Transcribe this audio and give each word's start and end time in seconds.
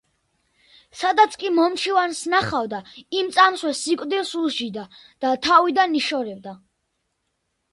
სადაც 1.01 1.35
კი 1.43 1.51
მომჩივანს 1.57 2.21
ნახავდა, 2.33 2.79
იმ 3.19 3.29
წამსვე 3.37 3.75
სიკვდილს 3.81 4.33
უსჯიდა 4.43 4.87
და 5.27 5.35
თავიდან 5.49 5.95
იშორებდა. 6.01 6.57